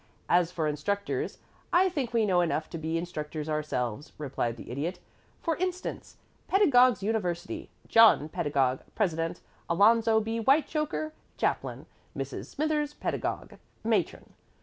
[0.29, 1.37] As for instructors,
[1.71, 4.97] I think we know enough to be instructors ourselves," replied the Idiot.
[5.43, 7.69] "For instance: Pedagog's University.
[7.87, 10.39] John Pedagog, President; Alonzo B.
[10.39, 11.85] Whitechoker, Chaplain;
[12.17, 12.47] Mrs.
[12.47, 14.33] Smithers Pedagog, Matron.